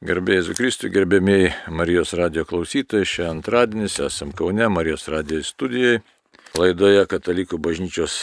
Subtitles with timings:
[0.00, 5.98] Gerbėjai Zukristų, gerbėmiai Marijos radio klausytojai, šią antradienis esam Kaune Marijos radio studijai.
[6.56, 8.14] Laidoje Katalikų bažnyčios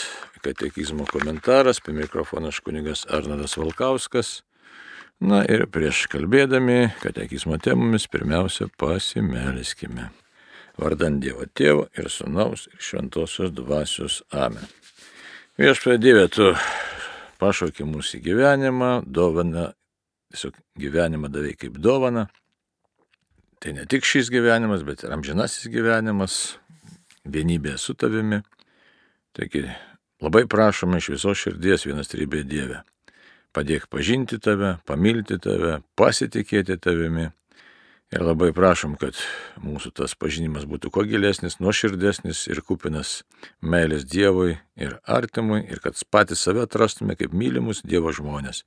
[0.42, 4.32] katekizmo komentaras, prie mikrofono kunigas Arnadas Valkauskas.
[5.22, 10.10] Na ir prieš kalbėdami katekizmo temomis pirmiausia pasimeliskime.
[10.82, 14.66] Vardant Dievo Tėvo ir Sūnaus ir Šventosios Dvasios Amen.
[15.54, 16.56] Viešpatie Dieve, tu
[17.38, 19.77] pašaukė mūsų gyvenimą, dovana
[20.32, 22.28] tiesiog gyvenimą davai kaip dovana.
[23.58, 26.58] Tai ne tik šis gyvenimas, bet ir amžinasis gyvenimas,
[27.26, 28.42] vienybė su tavimi.
[29.34, 29.64] Taigi
[30.22, 32.84] labai prašome iš viso širdies vienas trybė Dieve.
[33.54, 37.30] Padėk pažinti tave, pamilti tave, pasitikėti tavimi
[38.08, 39.18] Ir labai prašom, kad
[39.60, 43.18] mūsų tas pažinimas būtų kuo gilesnis, nuoširdesnis ir kupinas
[43.60, 48.62] meilės Dievui ir artimui, ir kad patys save atrastume kaip mylimus Dievo žmonės.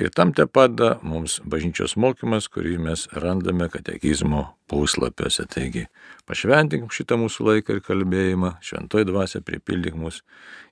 [0.00, 5.44] Ir tam te pada mums bažnyčios mokymas, kurį mes randame katekizmo puslapiuose.
[5.52, 5.84] Taigi,
[6.24, 10.22] pašventink šitą mūsų laiką ir kalbėjimą, šventoj dvasia pripildyk mus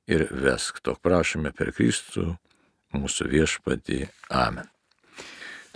[0.09, 0.81] ir vesk.
[0.89, 2.39] To prašome per Kristų,
[2.97, 4.01] mūsų viešpatį.
[4.33, 4.73] Amen.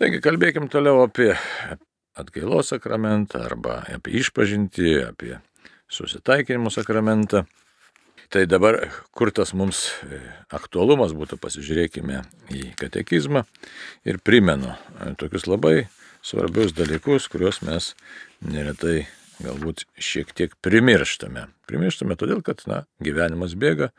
[0.01, 1.35] Taigi kalbėkim toliau apie
[2.19, 5.39] atgailos sakramentą arba apie išpažinti, apie
[5.89, 7.45] susitaikinimo sakramentą.
[8.29, 8.77] Tai dabar,
[9.17, 10.19] kur tas mums e,
[10.53, 12.19] aktualumas būtų, pasižiūrėkime
[12.53, 13.47] į katekizmą
[14.05, 15.87] ir primenu e, tokius labai
[16.21, 17.95] svarbius dalykus, kuriuos mes
[18.45, 19.07] neretai
[19.41, 21.47] galbūt šiek tiek primirštame.
[21.71, 23.95] Primirštame todėl, kad, na, gyvenimas bėga,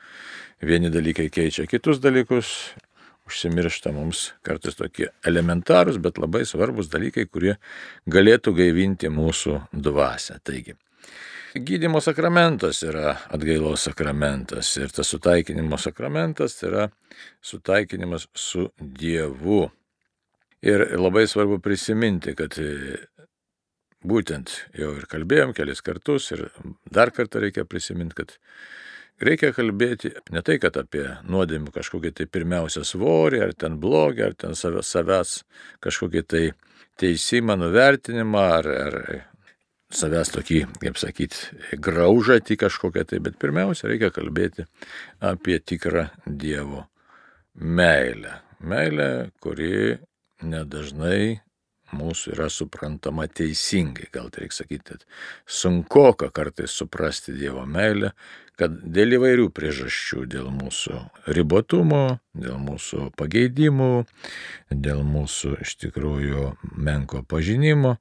[0.62, 2.76] vieni dalykai keičia kitus dalykus
[3.30, 7.56] užsimiršta mums kartais tokie elementarūs, bet labai svarbus dalykai, kurie
[8.10, 10.40] galėtų gaivinti mūsų dvasę.
[10.46, 10.76] Taigi,
[11.56, 16.90] gydimo sakramentas yra atgailos sakramentas ir tas sutaikinimo sakramentas yra
[17.42, 19.68] sutaikinimas su Dievu.
[20.60, 22.58] Ir labai svarbu prisiminti, kad
[24.04, 26.50] būtent jau ir kalbėjom kelis kartus ir
[26.92, 28.36] dar kartą reikia prisiminti, kad
[29.24, 34.38] reikia kalbėti ne tai, kad apie nuodėmį kažkokį tai pirmiausia svorį, ar ten blogį, ar
[34.40, 35.34] ten savęs,
[35.84, 36.44] kažkokį tai
[37.00, 39.00] teisimą, nuvertinimą, ar, ar
[39.96, 44.68] savęs tokį, kaip sakyti, graužatį kažkokią tai, bet pirmiausia reikia kalbėti
[45.26, 46.86] apie tikrą Dievo
[47.56, 48.40] meilę.
[48.60, 49.98] Meilę, kuri
[50.44, 51.40] nedažnai
[51.96, 54.10] mūsų yra suprantama teisingai.
[54.14, 55.00] Gal tai reikia sakyti,
[55.48, 58.12] sunku kartais suprasti Dievo meilę,
[58.60, 61.00] kad dėl įvairių priežasčių, dėl mūsų
[61.36, 63.94] ribotumo, dėl mūsų pageidimų,
[64.70, 67.98] dėl mūsų iš tikrųjų menko pažinimo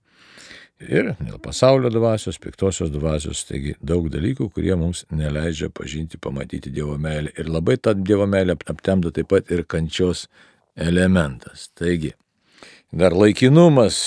[0.82, 6.96] ir dėl pasaulio dvasios, piktosios dvasios, taigi daug dalykų, kurie mums neleidžia pažinti, pamatyti Dievo
[6.98, 7.32] meilę.
[7.38, 10.26] Ir labai tą Dievo meilę aptemdo taip pat ir kančios
[10.78, 11.68] elementas.
[11.78, 12.14] Taigi,
[12.92, 14.02] dar laikinumas,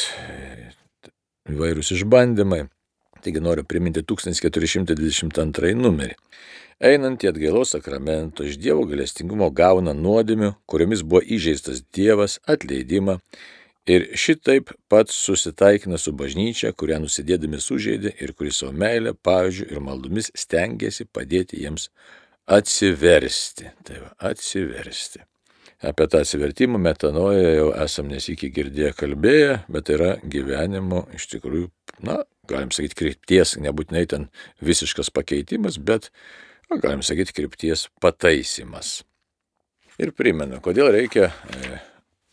[1.51, 2.65] įvairūs išbandymai.
[3.21, 6.17] Taigi noriu priminti 1422 numerį.
[6.81, 13.19] Einant į atgailos sakramento iš Dievo galestingumo gauna nuodėmių, kuriomis buvo įžeistas Dievas, atleidimą
[13.85, 19.83] ir šitaip pats susitaikina su bažnyčia, kurią nusidėdami sužeidė ir kuris savo meilę, pavyzdžių ir
[19.85, 21.91] maldomis stengiasi padėti jiems
[22.49, 23.69] atsiversti.
[23.85, 25.21] Tai va, atsiversti.
[25.81, 31.71] Apie tą atsivertimą metanoje jau esam nesikį girdėję kalbėję, bet tai yra gyvenimo iš tikrųjų,
[32.05, 32.19] na,
[32.49, 34.27] galim sakyti, krypties, nebūtinai ten
[34.61, 36.11] visiškas pakeitimas, bet,
[36.69, 38.99] na, galim sakyti, krypties pataisimas.
[40.01, 41.79] Ir primenu, kodėl reikia e,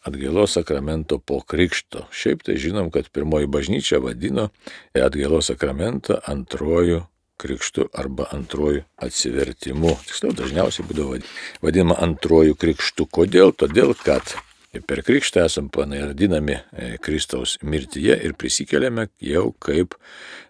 [0.08, 2.06] atgailos sakramento po krikšto.
[2.12, 4.50] Šiaip tai žinom, kad pirmoji bažnyčia vadino
[4.96, 7.06] atgailos sakramentą antrojų
[7.38, 9.94] krikštų arba antrojų atsivertimu.
[10.08, 11.22] Tiksliau, dažniausiai būdavo
[11.64, 13.08] vadinama antrojų krikštų.
[13.18, 13.54] Kodėl?
[13.56, 14.36] Todėl, kad
[14.86, 19.96] Per krikštą esam panardinami e, Kristaus mirtyje ir prisikeliame jau kaip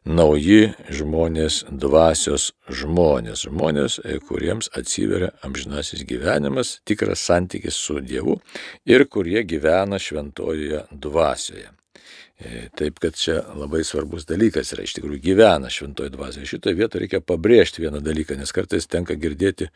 [0.03, 8.41] nauji žmonės, dvasios žmonės, žmonės, e, kuriems atsiveria amžinasis gyvenimas, tikras santykis su Dievu
[8.91, 11.78] ir kurie gyvena šventojoje dvasioje.
[12.39, 16.45] E, taip, kad čia labai svarbus dalykas yra iš tikrųjų gyvena šventoji dvasia.
[16.47, 19.67] Šitoje vietoje reikia pabrėžti vieną dalyką, nes kartais tenka girdėti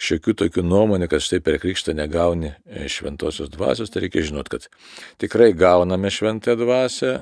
[0.00, 4.70] šiokių tokių nuomonių, kad štai per krikštą negauni e, šventosios dvasios, tai reikia žinoti, kad
[5.20, 7.12] tikrai gauname šventąją dvasią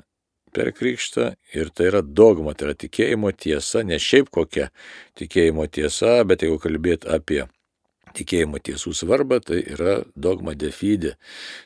[0.54, 4.70] per krikštą ir tai yra dogma, tai yra tikėjimo tiesa, ne šiaip kokia
[5.18, 7.42] tikėjimo tiesa, bet jeigu kalbėt apie
[8.14, 11.14] tikėjimo tiesų svarbą, tai yra dogma de fide.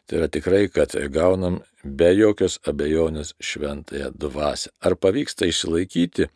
[0.09, 4.73] Tai yra tikrai, kad gaunam be jokios abejonės šventąją dvasę.
[4.85, 6.29] Ar pavyksta išsilaikyti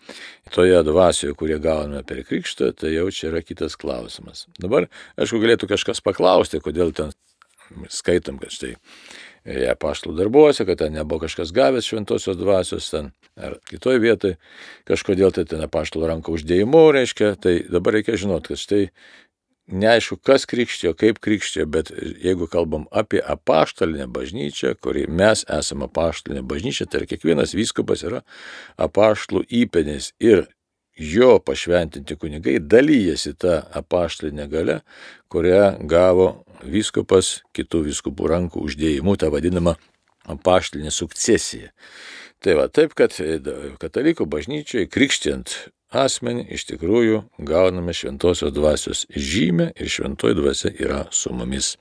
[0.55, 4.47] toje dvasioje, kurie gauname per krikštą, tai jau čia yra kitas klausimas.
[4.61, 7.13] Dabar, aišku, galėtų kažkas paklausti, kodėl ten
[7.93, 8.77] skaitom, kad štai
[9.73, 14.37] apaštalų darbuose, kad ten nebuvo kažkas gavęs šventosios dvasios ten, ar kitoj vietoj,
[14.89, 18.83] kažkodėl tai ten apaštalų ranką uždėjimu reiškia, tai dabar reikia žinoti, kad štai
[19.67, 21.93] neaišku, kas krikštijo, kaip krikštijo, bet
[22.23, 28.23] jeigu kalbam apie apaštalinę bažnyčią, kuri mes esame apaštalinė bažnyčia, tai kiekvienas vyskupas yra
[28.81, 30.47] apaštalų įpenis ir
[30.99, 34.81] jo pašventinti kunigai dalyjasi tą apaštalinę galę,
[35.33, 39.77] kurią gavo vyskupas kitų vyskupų rankų uždėjimu, tą vadinamą
[40.31, 41.71] apaštalinę sukcesiją.
[42.43, 43.15] Tai va taip, kad
[43.79, 45.55] katalikų bažnyčiai krikštijant
[45.93, 51.77] asmenį iš tikrųjų gauname šventosios dvasios žymę ir šventoji dvasia yra su mumis.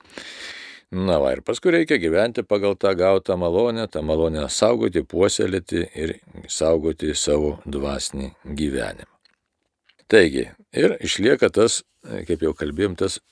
[0.92, 6.18] Na va ir paskui reikia gyventi pagal tą gautą malonę, tą malonę saugoti, puoselėti ir
[6.52, 9.08] saugoti savo dvasinį gyvenimą.
[10.12, 11.80] Taigi, ir išlieka tas,
[12.28, 13.22] kaip jau kalbėjom, tas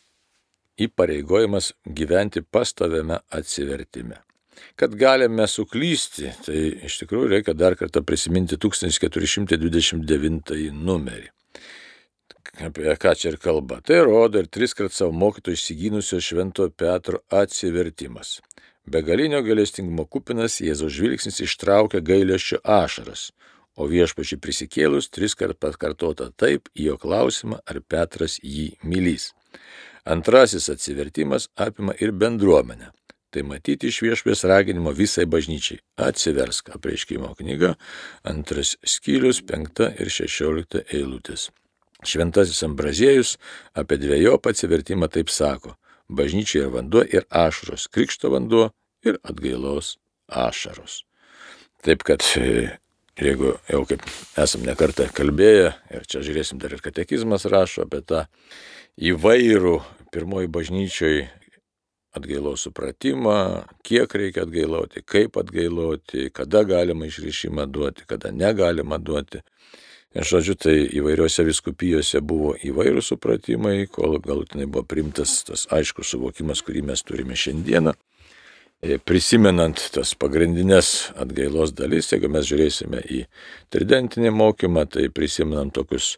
[0.81, 4.23] įpareigojimas gyventi pastoviame atsivertime.
[4.81, 6.59] Kad galime suklysti, tai
[6.89, 11.29] iš tikrųjų reikia dar kartą prisiminti 1429 numerį.
[12.61, 13.81] Apie ką čia ir kalba.
[13.81, 18.41] Tai rodo ir tris kart savo mokytojų išsigynusio Švento Petro atsivertimas.
[18.91, 23.31] Begalinio galestingumo kupinas Jėzaus žvilgsnis ištraukia gailėščio ašaras,
[23.79, 29.31] o viešpačiai prisikėlus tris kart pakartota taip į jo klausimą, ar Petras jį mylys.
[30.05, 32.91] Antrasis atsivertimas apima ir bendruomenę.
[33.31, 35.79] Tai matyti iš viešpės raginimo visai bažnyčiai.
[36.03, 37.77] Atsiversk apreiškimo knyga,
[38.27, 41.49] antras skyrius, penkta ir šešiolikta eilutės.
[42.03, 43.37] Šventasis Ambraziejus
[43.79, 45.77] apie dviejopą atsivertimą taip sako.
[46.11, 48.71] Bažnyčia yra vanduo ir ašaros, krikšto vanduo
[49.07, 49.95] ir atgailos
[50.27, 51.05] ašaros.
[51.87, 52.25] Taip kad
[53.21, 54.03] jeigu jau kaip
[54.41, 58.25] esam nekartą kalbėję, ir čia žiūrėsim dar ir katekizmas rašo apie tą
[58.99, 59.79] įvairų
[60.11, 61.21] pirmoji bažnyčioj
[62.17, 69.43] atgailos supratimą, kiek reikia atgailauti, kaip atgailauti, kada galima išrišimą duoti, kada negalima duoti.
[70.11, 76.65] Ir žodžiu, tai įvairiose viskupijose buvo įvairūs supratimai, kol galutinai buvo primtas tas aiškus suvokimas,
[76.67, 77.95] kurį mes turime šiandieną.
[78.81, 83.19] E, prisimenant tas pagrindinės atgailos dalis, jeigu mes žiūrėsime į
[83.75, 86.15] tridentinį mokymą, tai prisimenant tokius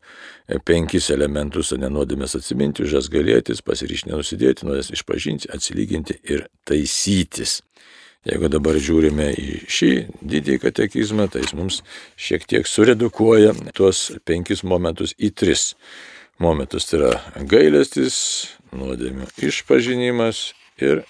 [0.47, 7.59] e, penkis elementus, nenodėmės atsiminti, už jas galėtis, pasirišti nenusidėti, nuodės išpažinti, atsilyginti ir taisytis.
[8.31, 9.91] Jeigu dabar žiūrime į šį
[10.23, 11.81] didįjį katekizmą, tai jis mums
[12.15, 15.73] šiek tiek suredukuoja tuos penkis momentus į tris
[16.39, 16.87] momentus.
[16.87, 18.21] Tai yra gailestis,
[18.71, 21.03] nuodėmių išpažinimas ir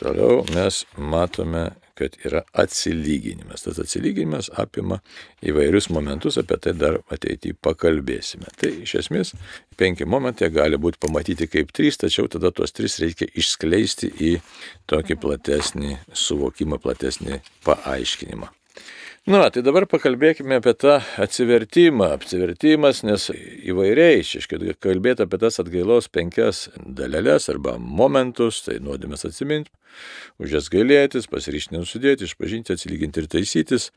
[0.00, 1.70] Toliau mes matome,
[2.00, 3.66] kad yra atsilyginimas.
[3.66, 5.02] Tas atsilyginimas apima
[5.44, 8.48] įvairius momentus, apie tai dar ateityje pakalbėsime.
[8.60, 9.34] Tai iš esmės
[9.80, 14.32] penki momentai gali būti pamatyti kaip trys, tačiau tada tuos tris reikia išskleisti į
[14.88, 18.48] tokį platesnį suvokimą, platesnį paaiškinimą.
[19.30, 22.08] Na, tai dabar pakalbėkime apie tą atsivertimą.
[22.16, 26.64] Atsivertimas, nes įvairiai, iškiai kalbėti apie tas atgailos penkias
[26.98, 29.70] dalelės arba momentus, tai nuodėmės atsiminti,
[30.42, 33.90] už jas gailėtis, pasiryšti nesudėti, išpažinti, atsilyginti ir taisytis.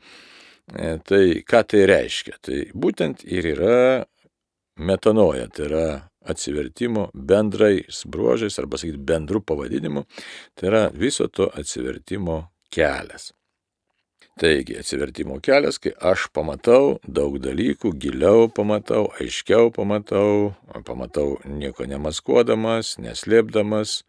[0.70, 2.38] E, tai ką tai reiškia?
[2.38, 3.76] Tai būtent ir yra
[4.78, 5.86] metanoja, tai yra
[6.30, 10.06] atsivertimo bendrais bruožais arba sakyti bendrų pavadinimų,
[10.54, 13.32] tai yra viso to atsivertimo kelias.
[14.34, 20.56] Taigi atsivertimo kelias, kai aš pamatau daug dalykų, giliau pamatau, aiškiau pamatau,
[20.88, 24.00] pamatau nieko nemaskuodamas, neslėpdamas.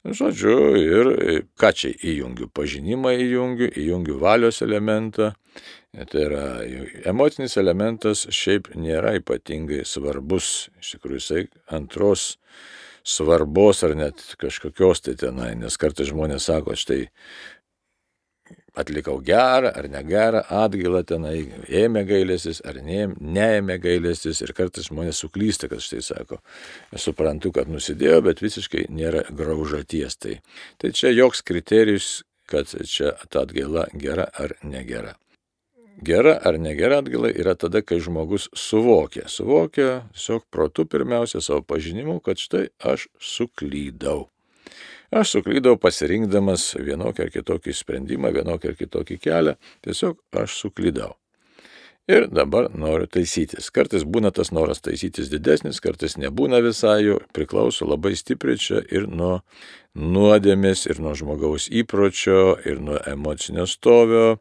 [0.00, 1.10] Žodžiu, ir
[1.60, 2.48] ką čia įjungiu?
[2.50, 5.30] Pažinimą įjungiu, įjungiu valios elementą.
[5.94, 6.44] Tai yra
[7.06, 10.70] emocinis elementas šiaip nėra ypatingai svarbus.
[10.82, 12.32] Iš tikrųjų, jisai antros
[13.06, 17.04] svarbos ar net kažkokios tai tenai, nes kartais žmonės sako, štai
[18.78, 21.36] atlikau gerą ar negerą atgailą tenai,
[21.68, 26.40] ėmė gailėsis ar ne, neėmė gailėsis ir kartais žmonės suklysta, kad štai sako,
[26.96, 30.18] suprantu, kad nusidėjo, bet visiškai nėra graužaties.
[30.20, 30.36] Tai,
[30.78, 32.10] tai čia joks kriterijus,
[32.50, 35.14] kad čia ta atgaila gera ar negera.
[36.00, 39.28] Gera ar negera atgaila yra tada, kai žmogus suvokia.
[39.28, 44.30] Suvokia tiesiog protu pirmiausia savo pažinimu, kad štai aš suklydau.
[45.10, 51.16] Aš suklydau pasirinkdamas vienokį ar kitokį sprendimą, vienokį ar kitokį kelią, tiesiog aš suklydau.
[52.10, 53.68] Ir dabar noriu taisytis.
[53.74, 59.06] Kartais būna tas noras taisytis didesnis, kartais nebūna visai jų, priklauso labai stipriai čia ir
[59.06, 59.40] nuo
[59.94, 64.38] nuodėmės, ir nuo žmogaus įpročio, ir nuo emocinio stovio,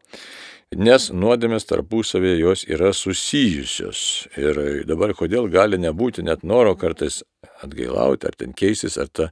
[0.78, 4.28] nes nuodėmės tarpusavėje jos yra susijusios.
[4.38, 7.24] Ir dabar kodėl gali nebūti net noro kartais
[7.64, 9.30] atgailauti, ar ten keistis, ar ta,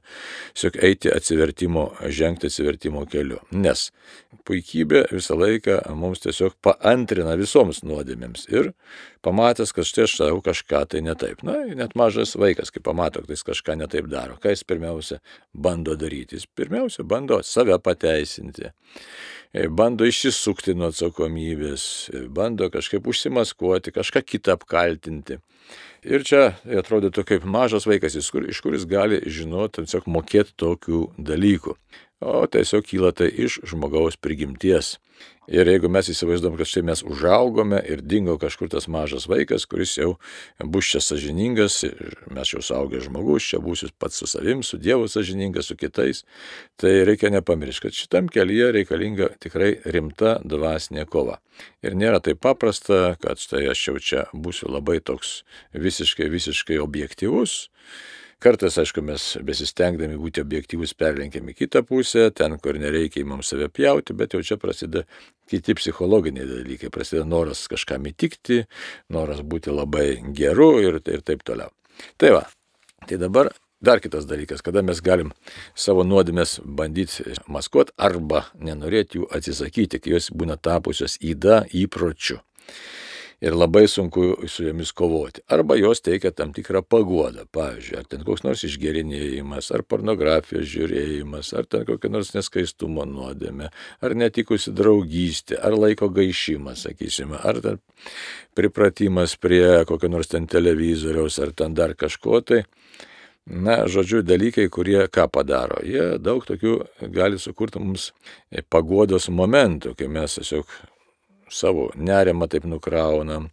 [0.56, 3.38] tiesiog eiti atsivertimo, žengti atsivertimo keliu.
[3.52, 3.88] Nes
[4.48, 8.72] puikybė visą laiką mums tiesiog paantrina visoms nuodėmėms ir
[9.22, 11.44] pamatęs, kad štai aš darau kažką tai netaip.
[11.46, 15.22] Na, net mažas vaikas, kai pamato, kad jis kažką netaip daro, ką jis pirmiausia
[15.54, 16.40] bando daryti.
[16.40, 18.72] Jis pirmiausia bando save pateisinti
[19.70, 21.84] bando išsisukti nuo atsakomybės,
[22.34, 25.38] bando kažkaip užsimaskuoti, kažką kitą apkaltinti.
[26.06, 26.42] Ir čia
[26.80, 31.74] atrodytų kaip mažas vaikas, iš kuris gali žinoti, tiesiog mokėti tokių dalykų.
[32.18, 34.96] O tiesiog kyla tai iš žmogaus prigimties.
[35.48, 39.94] Ir jeigu mes įsivaizduom, kad štai mes užaugome ir dingo kažkur tas mažas vaikas, kuris
[39.96, 40.10] jau
[40.60, 41.78] bus čia sažiningas,
[42.28, 46.26] mes jau saugę žmogus, čia būsiu pats su savim, su Dievu sažiningas, su kitais,
[46.76, 51.38] tai reikia nepamiršti, kad šitam kelyje reikalinga tikrai rimta dvasinė kova.
[51.80, 55.40] Ir nėra taip paprasta, kad štai aš jau čia būsiu labai toks
[55.74, 57.68] visiškai, visiškai objektivus
[58.38, 63.66] Kartais, aišku, mes besistengdami būti objektyvus perlenkiam į kitą pusę, ten, kur nereikia mums save
[63.74, 65.02] pjauti, bet jau čia prasideda
[65.50, 68.60] kiti psichologiniai dalykai, prasideda noras kažkam įtikti,
[69.10, 71.74] noras būti labai geru ir, ir taip toliau.
[72.14, 72.44] Tai va,
[73.08, 75.28] tai dabar Dar kitas dalykas, kada mes galim
[75.78, 82.40] savo nuodėmės bandyti maskuoti arba nenorėti jų atsisakyti, kai jos būna tapusios įda įpročiu
[83.40, 85.42] ir labai sunku su jomis kovoti.
[85.46, 91.52] Arba jos teikia tam tikrą paguodą, pavyzdžiui, ar ten koks nors išgerinėjimas, ar pornografijos žiūrėjimas,
[91.58, 93.70] ar ten kokia nors neskaistumo nuodėmė,
[94.02, 97.78] ar netikusi draugystė, ar laiko gaišimas, sakysime, ar ten
[98.58, 102.64] pripratimas prie kokio nors ten televizoriaus, ar ten dar kažko tai.
[103.48, 105.78] Na, žodžiu, dalykai, kurie ką padaro.
[105.80, 106.74] Jie daug tokių
[107.14, 108.10] gali sukurti mums
[108.68, 110.68] pagodos momentų, kai mes tiesiog
[111.50, 113.48] savo nerimą taip nukraunam,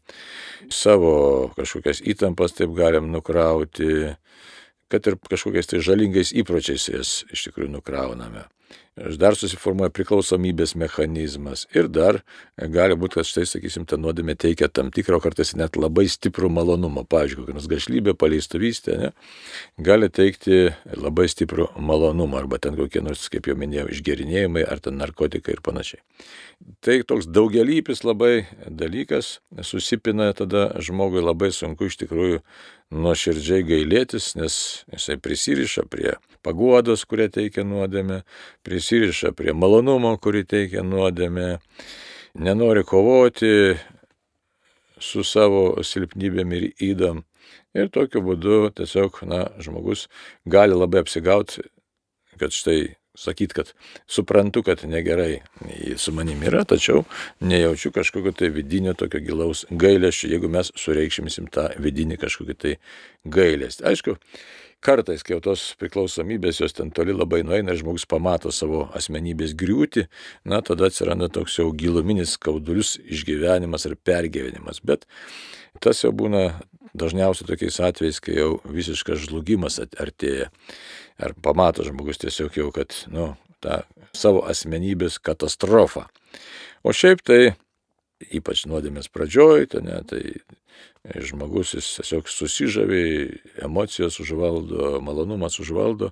[0.71, 4.15] savo kažkokias įtampas taip galim nukrauti,
[4.91, 8.45] kad ir kažkokiais tai žalingais įpročiais jas iš tikrųjų nukrauname.
[8.95, 11.65] Dar susiformuoja priklausomybės mechanizmas.
[11.75, 12.21] Ir dar
[12.55, 17.03] gali būti, kad štai, sakysim, ta nuodėmė teikia tam tikrą, kartais net labai stiprų malonumą.
[17.11, 19.09] Pavyzdžiui, kokia nors gašlybė, paleistuvystė, ne,
[19.83, 22.39] gali teikti labai stiprų malonumą.
[22.39, 25.99] Arba ten kokie nors, kaip jau minėjau, išgerinėjimai, ar ten narkotikai ir panašiai.
[26.85, 32.39] Tai toks daugelypis labai dalykas, susipina tada žmogui labai sunku iš tikrųjų
[32.95, 34.55] nuoširdžiai gailėtis, nes
[34.93, 38.21] jisai prisiriša prie paguodos, kurią teikia nuodėmė,
[38.65, 41.55] prisiriša prie malonumo, kurį teikia nuodėmė,
[42.39, 43.75] nenori kovoti
[45.01, 47.23] su savo silpnybėm ir įdam.
[47.75, 50.07] Ir tokiu būdu tiesiog, na, žmogus
[50.47, 51.65] gali labai apsigauti,
[52.39, 53.71] kad štai sakyt, kad
[54.07, 55.39] suprantu, kad negerai
[55.97, 57.05] su manim yra, tačiau
[57.39, 62.75] nejaučiu kažkokio tai vidinio tokio gilaus gailėščio, jeigu mes sureikšimsim tą vidinį kažkokį tai
[63.25, 63.87] gailestį.
[63.91, 64.17] Aišku,
[64.85, 69.55] kartais, kai jau tos priklausomybės jos ten toli labai nueina ir žmogus pamato savo asmenybės
[69.57, 70.05] griūti,
[70.45, 74.83] na tada atsiranda toks jau giluminis skaudulius išgyvenimas ar pergyvenimas.
[74.85, 75.07] Bet
[75.83, 76.47] tas jau būna
[76.95, 80.51] dažniausiai tokiais atvejais, kai jau visiškas žlugimas artėja.
[81.21, 83.83] Ar pamato žmogus tiesiog jau, kad, nu, tą
[84.15, 86.05] savo asmenybės katastrofą.
[86.83, 87.55] O šiaip tai
[88.35, 90.21] ypač nuodėmės pradžioj, tai, ne, tai
[91.25, 93.01] žmogus jis tiesiog susižavė,
[93.65, 96.11] emocijos užvaldo, malonumas užvaldo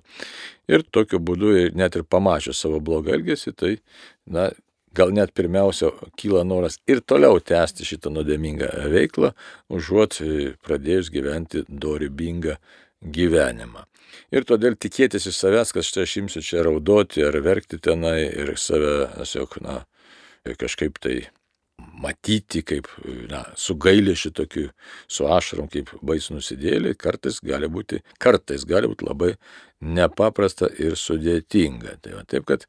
[0.70, 3.72] ir tokiu būdu net ir pamačius savo blogą elgesį, tai
[4.26, 4.50] na,
[4.94, 9.32] gal net pirmiausia kyla noras ir toliau tęsti šitą nuodėmingą veiklą,
[9.72, 10.20] užuot
[10.62, 12.83] pradėjus gyventi dorybingą gyvenimą.
[14.34, 18.54] Ir todėl tikėtis iš savęs, kad štai aš imsiu čia raudoti ar verkti tenai ir
[18.60, 19.80] save, tiesiog, na,
[20.60, 21.18] kažkaip tai
[22.00, 22.88] matyti, kaip,
[23.30, 24.68] na, su gailė šitokiu,
[25.10, 29.34] su ašarom, kaip baisų nusidėlį, kartais gali būti, kartais gali būti labai
[29.84, 31.98] nepaprasta ir sudėtinga.
[32.04, 32.66] Tai va, taip, kad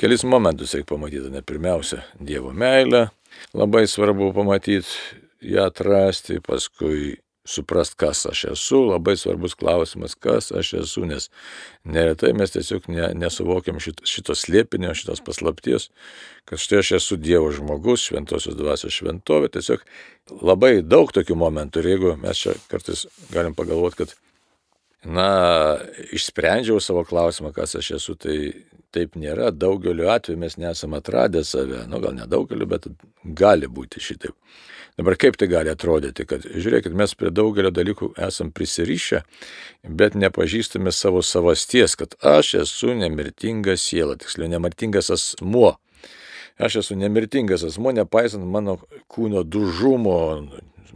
[0.00, 3.08] kelis momentus reikia pamatyti, ne pirmiausia, Dievo meilę,
[3.56, 4.98] labai svarbu pamatyti,
[5.44, 7.16] ją atrasti, paskui
[7.48, 11.28] suprast, kas aš esu, labai svarbus klausimas, kas aš esu, nes
[11.88, 15.88] neretai mes tiesiog ne, nesuvokiam šito, šito slėpinio, šitos paslapties,
[16.48, 19.84] kad štai aš esu Dievo žmogus, šventosios dvasios šventovė, tiesiog
[20.44, 24.16] labai daug tokių momentų ir jeigu mes čia kartais galim pagalvoti, kad
[25.04, 25.28] na,
[26.12, 28.38] išsprendžiau savo klausimą, kas aš esu, tai
[28.94, 29.50] taip nėra.
[29.54, 32.88] Daugeliu atveju mes nesame atradę save, nu gal nedaugeliu, bet
[33.24, 34.36] gali būti šitaip.
[34.98, 39.20] Dabar kaip tai gali atrodyti, kad žiūrėkit, mes prie daugelio dalykų esam prisirišę,
[39.86, 45.76] bet nepažįstame savo savasties, kad aš esu nemirtinga siela, tiksliau nemirtingas asmuo.
[46.58, 50.18] Aš esu nemirtingas asmuo, nepaisant mano kūno dužumo,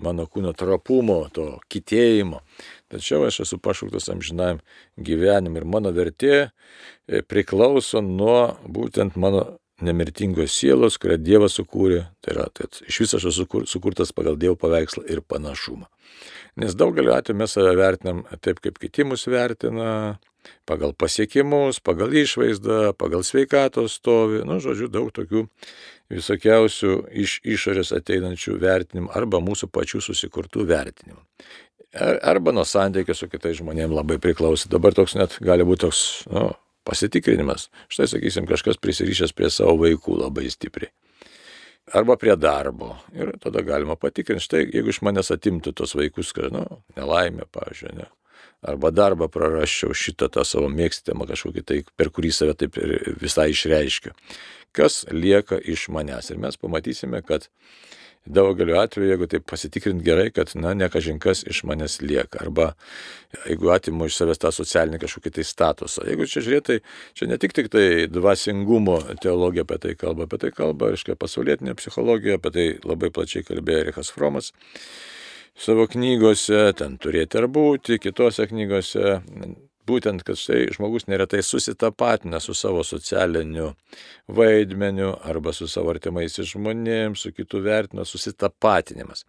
[0.03, 2.43] mano kūno trapumo, to kitėjimo.
[2.91, 4.59] tačiau aš esu pašauktas amžinajam
[4.99, 12.37] gyvenimui ir mano vertė e, priklauso nuo būtent mano nemirtingos sielos, kurią Dievas sukūrė, tai
[12.37, 15.89] yra, kad iš viso aš esu sukurtas pagal Dievo paveikslą ir panašumą.
[16.61, 20.19] Nes daugeliu atveju mes save vertinam taip, kaip kiti mus vertina,
[20.69, 25.47] pagal pasiekimus, pagal išvaizdą, pagal sveikatos stovį, nu, žodžiu, daug tokių
[26.13, 31.23] visokiausių iš išorės ateinančių vertinimų arba mūsų pačių susikurtų vertinimų.
[32.25, 34.71] Arba nuo santykio su kitais žmonėmis labai priklauso.
[34.73, 36.51] Dabar toks net gali būti toks, nu,
[36.89, 37.69] pasitikrinimas.
[37.93, 40.93] Štai, sakysim, kažkas prisirišęs prie savo vaikų labai stipriai.
[41.93, 42.95] Arba prie darbo.
[43.17, 46.63] Ir tada galima patikrinti, štai, jeigu iš manęs atimtų tos vaikus, kad, nu,
[46.97, 48.09] nelaimė, pavyzdžiui, ne.
[48.63, 52.79] Arba darbą prarasčiau šitą tą savo mėgstamą kažkokį tai, per kurį save taip
[53.19, 54.13] visai išreiškiu.
[54.73, 56.31] Kas lieka iš manęs.
[56.31, 57.49] Ir mes pamatysime, kad
[58.27, 62.43] daugeliu atveju, jeigu taip pasitikrint gerai, kad, na, ne kažinkas iš manęs lieka.
[62.45, 62.73] Arba
[63.49, 66.07] jeigu atimu iš savęs tą socialinį kažkokį tai statusą.
[66.11, 66.79] Jeigu čia žiūrėtai,
[67.19, 71.75] čia ne tik, tik tai dvasingumo teologija apie tai kalba, apie tai kalba, aiškiai, pasaulietinė
[71.81, 74.53] psichologija, apie tai labai plačiai kalbėjo Erikas Fromas
[75.59, 79.19] savo knygose, ten turėti ar būti, kitose knygose
[79.83, 83.73] Būtent, kad štai žmogus neretai susitapatina su savo socialiniu
[84.31, 89.25] vaidmeniu arba su savo artimais žmonėms, su kitų vertina susitapatinimas.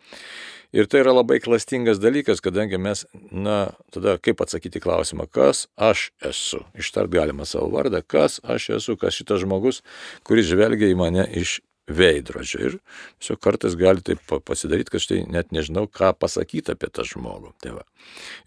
[0.73, 6.11] Ir tai yra labai klastingas dalykas, kadangi mes, na, tada kaip atsakyti klausimą, kas aš
[6.21, 6.61] esu.
[6.77, 9.81] Ištart galima savo vardą, kas aš esu, kas šitas žmogus,
[10.25, 12.59] kuris žvelgia į mane iš veidrodžio.
[12.59, 12.77] Ir
[13.19, 17.53] tiesiog kartais gali taip pasidaryti, kad štai net nežinau, ką pasakyti apie tą žmogų.
[17.63, 17.83] Tai va.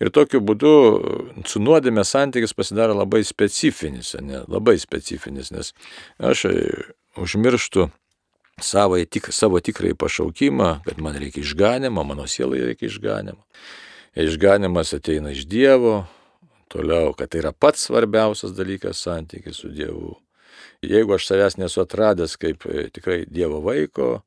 [0.00, 0.73] ir tokiu būdu
[1.49, 5.73] su nuodėmė santykis pasidaro labai specifinis, ne, labai specifinis, nes
[6.19, 6.57] aš e,
[7.21, 7.90] užmirštu
[8.62, 13.43] savo, tik, savo tikrąjį pašaukimą, kad man reikia išganimo, mano sielai reikia išganimo.
[14.16, 16.07] Išganimas ateina iš Dievo,
[16.73, 20.16] toliau, kad tai yra pats svarbiausias dalykas santykis su Dievu
[20.85, 24.21] Jeigu aš savęs nesu atradęs kaip e, tikrai Dievo vaiko,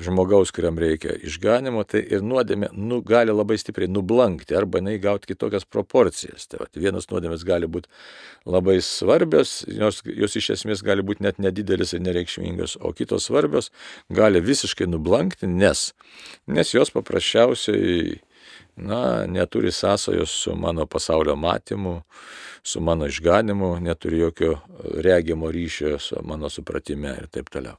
[0.00, 5.30] žmogaus, kuriam reikia išganimo, tai ir nuodėmė nu, gali labai stipriai nublankti arba jinai gauti
[5.30, 6.46] kitokias proporcijas.
[6.50, 7.88] Tai va, vienas nuodėmės gali būti
[8.44, 13.70] labai svarbios, jos, jos iš esmės gali būti net nedidelis ir nereikšmingas, o kitos svarbios
[14.12, 15.90] gali visiškai nublankti, nes,
[16.46, 18.20] nes jos paprasčiausiai
[18.76, 22.02] na, neturi sąsajos su mano pasaulio matymu,
[22.62, 24.58] su mano išganimu, neturi jokio
[25.04, 27.78] regimo ryšio su mano supratime ir taip toliau.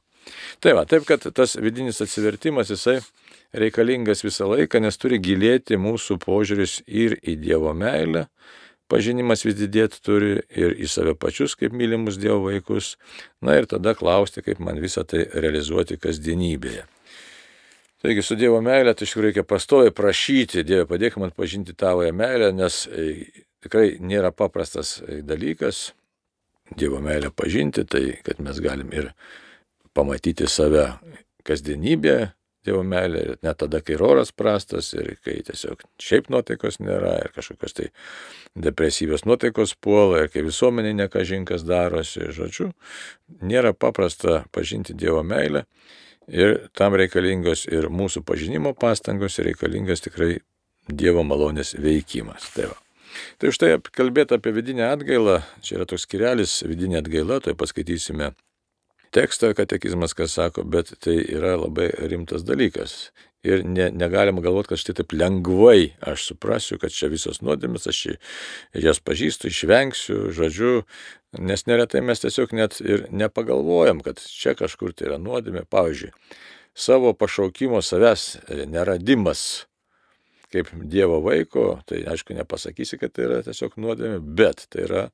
[0.62, 3.00] Tai va, taip kad tas vidinis atsivertimas jisai
[3.52, 8.26] reikalingas visą laiką, nes turi gilėti mūsų požiūris ir į Dievo meilę,
[8.92, 12.96] pažinimas vis didėti turi ir į save pačius kaip mylimus Dievo vaikus,
[13.42, 16.86] na ir tada klausti, kaip man visą tai realizuoti kasdienybėje.
[18.02, 22.10] Taigi su Dievo meilė, tai iš tikrųjų reikia pastoviai prašyti, Dieve padėk man pažinti tavoje
[22.10, 22.88] meilę, nes
[23.64, 25.90] tikrai nėra paprastas e, dalykas
[26.72, 29.10] Dievo meilę pažinti, tai kad mes galim ir
[29.92, 30.86] pamatyti save
[31.44, 32.30] kasdienybėje,
[32.64, 37.34] Dievo meilė, ir net tada, kai oras prastas ir kai tiesiog šiaip nuotaikos nėra ir
[37.34, 37.88] kažkokios tai
[38.54, 42.70] depresyvios nuotaikos puola ir kai visuomenė nekažinkas darosi, žodžiu,
[43.42, 45.66] nėra paprasta pažinti Dievo meilę
[46.30, 50.36] Ir tam reikalingos ir mūsų pažinimo pastangos, ir reikalingas tikrai
[50.88, 52.48] Dievo malonės veikimas.
[52.54, 52.78] Tai, va.
[53.42, 58.32] Tai štai kalbėti apie vidinę atgailą, čia yra toks skirelis vidinė atgaila, tai paskaitysime
[59.12, 63.12] tekstą, katekizmas, kas sako, bet tai yra labai rimtas dalykas.
[63.42, 68.02] Ir ne, negalima galvoti, kad štai taip lengvai aš suprasiu, kad čia visos nuodėmės, aš
[68.78, 70.84] jas pažįstu, išvengsiu, žodžiu,
[71.42, 75.66] nes neretai mes tiesiog net ir nepagalvojam, kad čia kažkur tai yra nuodėmė.
[75.74, 76.14] Pavyzdžiui,
[76.78, 78.28] savo pašaukimo savęs
[78.70, 79.66] neradimas
[80.52, 85.06] kaip Dievo vaiko, tai aišku nepasakysi, kad tai yra tiesiog nuodėmė, bet tai yra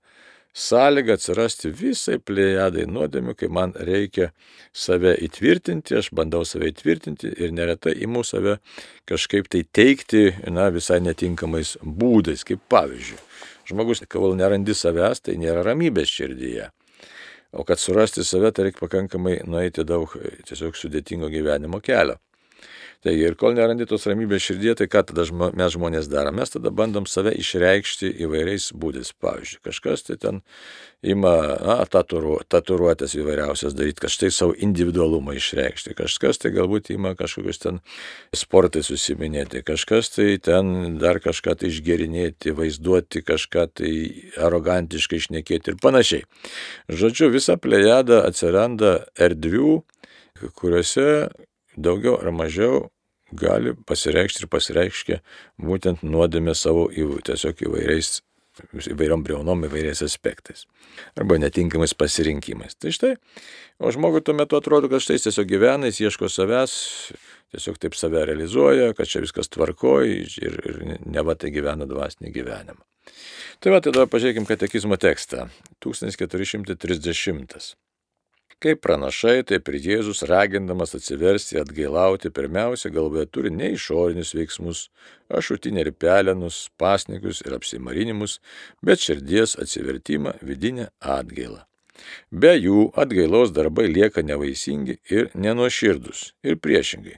[0.58, 4.30] sąlyga atsirasti visai plėjadai nuodėmių, kai man reikia
[4.74, 8.58] save įtvirtinti, aš bandau save įtvirtinti ir neretai įmu save
[9.08, 13.20] kažkaip tai teikti, na, visai netinkamais būdais, kaip pavyzdžiui.
[13.68, 16.70] Žmogus, kol nerandi savęs, tai nėra ramybės širdyje.
[17.52, 20.12] O kad surasti save, tai reikia pakankamai nueiti daug
[20.48, 22.18] tiesiog sudėtingo gyvenimo kelio.
[23.06, 26.34] Taigi ir kol nerandi tos ramybės širdie, tai ką tada žmo, mes žmonės darom?
[26.40, 29.12] Mes tada bandom save išreikšti įvairiais būdais.
[29.22, 30.40] Pavyzdžiui, kažkas tai ten
[31.06, 35.94] ima na, taturu, taturuotės įvairiausias daryti, kažtai savo individualumą išreikšti.
[35.94, 37.80] Kažkas tai galbūt ima kažkokius ten
[38.34, 43.92] sportai susiminėti, kažkas tai ten dar kažką tai išgerinėti, vaizduoti, kažką tai
[44.42, 46.26] arogantiškai išnekėti ir panašiai.
[46.90, 49.84] Žodžiu, visa plejada atsiranda erdvių,
[50.58, 51.28] kuriuose
[51.84, 52.88] daugiau ar mažiau
[53.32, 55.20] gali pasireikšti ir pasireiškia
[55.60, 58.18] būtent nuodėmė savo įvų, tiesiog įvairiais
[58.90, 60.64] įvairiom breunom, įvairiais aspektais.
[61.18, 62.74] Arba netinkamais pasirinkimais.
[62.80, 63.12] Tai štai,
[63.78, 66.74] o žmogui tuo metu atrodo, kad štai jis tiesiog gyvena, jis ieško savęs,
[67.54, 72.82] tiesiog taip save realizuoja, kad čia viskas tvarkoja ir, ir neva tai gyvena dvasinį gyvenimą.
[73.62, 75.48] Tai va, tada pažiūrėkime katekizmo tekstą.
[75.82, 77.76] 1430.
[78.58, 84.80] Kaip pranašai, taip ir Jėzus ragindamas atsiversti, atgailauti, pirmiausia galvoje turi ne išorinius veiksmus,
[85.30, 88.40] ašutinį ir pelenus, pasnikus ir apsimarinimus,
[88.82, 91.62] bet širdies atsivertimą, vidinę atgailą.
[92.34, 97.14] Be jų atgailos darbai lieka nevaisingi ir nenuoširdus ir priešingai.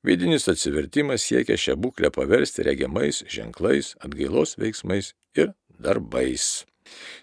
[0.00, 6.64] Vidinis atsivertimas siekia šią būklę paversti regiamais ženklais, atgailos veiksmais ir darbais.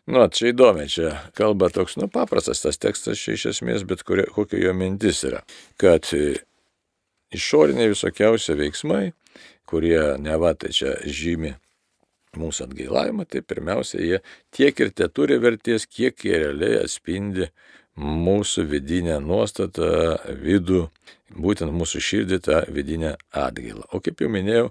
[0.07, 4.27] Nu, čia įdomi, čia kalba toks, nu, paprastas tas tekstas čia iš esmės, bet kurio,
[4.35, 5.41] kokia jo mintis yra,
[5.81, 6.39] kad e,
[7.35, 9.11] išoriniai visokiausi veiksmai,
[9.67, 11.53] kurie neva tai čia žymi
[12.37, 14.21] mūsų atgailavimą, tai pirmiausia, jie
[14.55, 17.49] tiek ir te turi vertės, kiek jie realiai atspindi
[17.97, 19.89] mūsų vidinę nuostatą,
[20.39, 20.85] vidų
[21.35, 23.83] būtent mūsų širdį tą vidinę atgailą.
[23.91, 24.69] O kaip jau minėjau,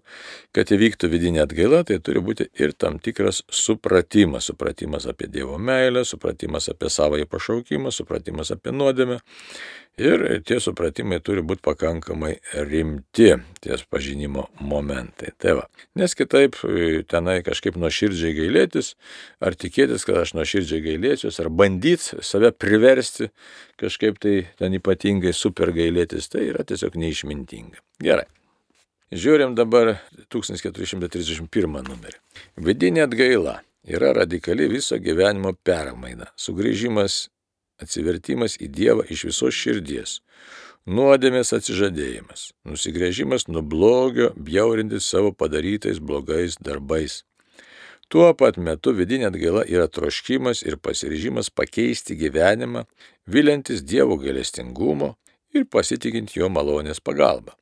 [0.57, 4.49] kad įvyktų vidinė atgaila, tai turi būti ir tam tikras supratimas.
[4.51, 9.21] Supratimas apie Dievo meilę, supratimas apie savąjį pašaukimą, supratimas apie nuodėmę.
[9.97, 12.35] Ir tie supratimai turi būti pakankamai
[12.69, 13.31] rimti,
[13.65, 15.31] ties pažinimo momentai.
[15.41, 15.63] Tai va.
[15.97, 18.91] Nes kitaip e, tenai kažkaip nuoširdžiai gailėtis,
[19.41, 23.31] ar tikėtis, kad aš nuoširdžiai gailėsiuos, ar bandyti save priversti
[23.81, 27.81] kažkaip tai ten ypatingai super gailėtis, tai yra tiesiog neišmintinga.
[28.05, 28.29] Gerai.
[29.17, 29.95] Žiūrim dabar
[30.29, 32.21] 1431 numerį.
[32.61, 37.31] Vidinė atgaila yra radikali viso gyvenimo permaina, sugrįžimas
[37.83, 40.21] atsivertimas į Dievą iš visos širdies,
[40.87, 47.25] nuodėmės atsižadėjimas, nusigrėžimas nuo blogio, bjaurintis savo padarytais blogais darbais.
[48.09, 52.85] Tuo pat metu vidinė atgaila yra troškimas ir pasiryžimas pakeisti gyvenimą,
[53.27, 55.17] vilintis Dievo galestingumo
[55.55, 57.57] ir pasitikint jo malonės pagalba.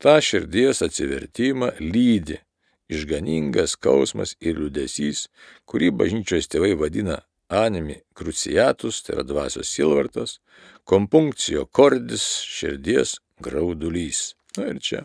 [0.00, 2.40] Ta širdies atsivertimą lydi
[2.88, 5.28] išganingas skausmas ir liūdėsys,
[5.68, 10.38] kurį bažnyčios tėvai vadina animi cruciatus, tai yra dvasios silvartas,
[10.84, 14.32] kompunkcijo kordis, širdies graudulys.
[14.56, 15.00] Na ir čia.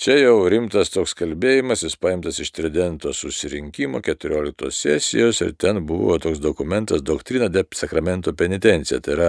[0.00, 6.16] Čia jau rimtas toks kalbėjimas, jis paimtas iš Tridento susirinkimo 14 sesijos ir ten buvo
[6.22, 9.28] toks dokumentas doktrina de sakramento penitencija, tai yra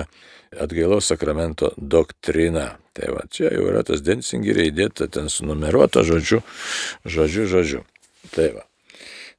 [0.55, 2.69] atgailos sakramento doktrina.
[2.95, 6.39] Tai va, čia jau yra tas densingeriai įdėta ten sunumeruota žodžiu,
[7.03, 7.85] žodžiu, žodžiu.
[8.31, 8.70] Tai va.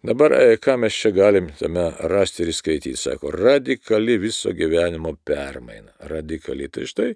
[0.03, 5.93] Dabar e, ką mes čia galim tame rasti ir skaityti, sako, radikali viso gyvenimo permaina.
[6.11, 6.67] Radikali.
[6.75, 7.13] Tai štai,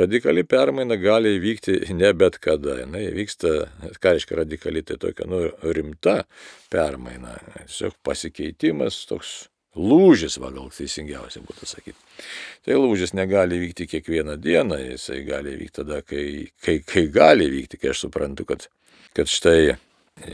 [0.00, 2.78] radikali permaina gali įvykti ne bet kada.
[2.80, 3.52] Jis vyksta,
[4.00, 5.42] ką reiškia radikali, tai tokia, nu,
[5.76, 6.22] rimta
[6.72, 7.36] permaina.
[7.58, 9.34] Tiesiog pasikeitimas toks
[9.76, 12.24] lūžis, va gal teisingiausia būtų sakyti.
[12.64, 17.84] Tai lūžis negali vykti kiekvieną dieną, jisai gali vykti tada, kai, kai, kai gali vykti,
[17.84, 18.70] kai aš suprantu, kad,
[19.12, 19.76] kad štai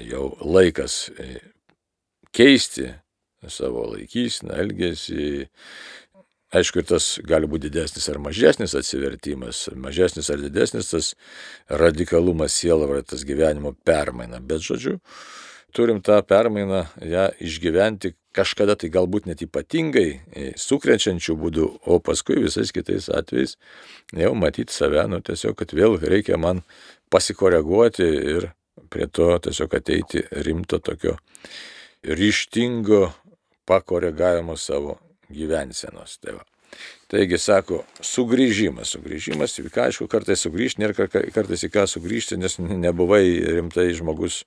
[0.06, 1.02] jau laikas
[2.37, 2.90] keisti
[3.53, 5.46] savo laikysiną, elgesį.
[6.57, 11.09] Aišku, ir tas gali būti didesnis ar mažesnis atsivertimas, mažesnis ar didesnis tas
[11.68, 14.38] radikalumas sielvartas gyvenimo permaina.
[14.40, 14.94] Bet, žodžiu,
[15.75, 22.38] turim tą permainą, ją išgyventi kažkada tai galbūt net ypatingai e, sukrečiančių būdų, o paskui
[22.44, 23.57] visais kitais atvejais
[24.14, 26.62] jau matyti save, nu tiesiog, kad vėl reikia man
[27.12, 28.51] pasikoreguoti ir
[28.92, 31.16] prie to tiesiog ateiti rimto tokio
[32.06, 33.10] ryštingo
[33.66, 36.18] pakoregavimo savo gyvensenos.
[36.22, 36.44] Tai va.
[37.06, 43.22] Taigi sako, sugrįžimas, sugrįžimas, ką aišku, kartais sugrįžti, nėra kartais į ką sugrįžti, nes nebuvai
[43.58, 44.40] rimtai žmogus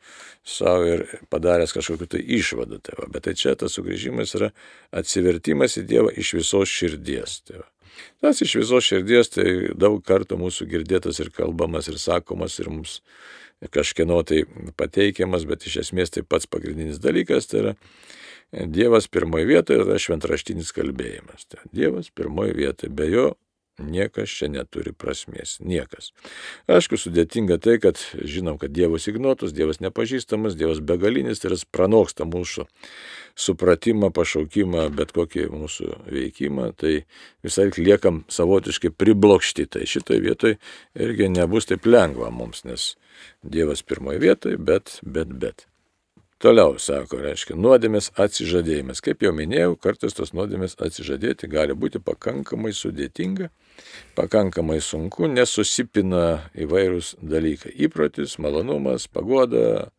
[0.43, 2.81] savo ir padaręs kažkokiu tai išvadu.
[2.83, 3.09] Tai va.
[3.15, 4.51] Bet tai čia tas sugrįžimas yra
[4.91, 7.39] atsivertimas į Dievą iš visos širdies.
[7.47, 7.67] Tai va.
[8.19, 12.99] Tas iš visos širdies tai daug kartų mūsų girdėtas ir kalbamas ir sakomas ir mums
[13.67, 14.45] kažkieno tai
[14.79, 17.75] pateikiamas, bet iš esmės tai pats pagrindinis dalykas tai yra
[18.49, 21.45] Dievas pirmoje vietoje yra šventraštinis kalbėjimas.
[21.51, 23.27] Tai Dievas pirmoje vietoje, be jo
[23.79, 25.57] niekas čia neturi prasmės.
[25.63, 26.11] Niekas.
[26.71, 32.27] Aišku, sudėtinga tai, kad žinom, kad Dievas ignotus, Dievas nepažįstamas, Dievas begalinis, tai yra pranoksta
[32.29, 32.65] mūsų
[33.39, 37.03] supratimą, pašaukimą, bet kokį mūsų veikimą, tai
[37.45, 39.69] visai liekam savotiškai priblokšti.
[39.77, 40.59] Tai šitoje vietoje
[40.99, 42.93] irgi nebus taip lengva mums, nes
[43.43, 45.69] Dievas pirmoje vietoje, bet, bet, bet.
[46.39, 49.01] Toliau, sako, reiškia, nuodėmės atsižadėjimas.
[49.03, 53.49] Kaip jau minėjau, kartais tos nuodėmės atsižadėti gali būti pakankamai sudėtinga,
[54.15, 57.73] pakankamai sunku, nesusipina įvairūs dalykai.
[57.83, 59.89] Įprotis, malonumas, pagoda,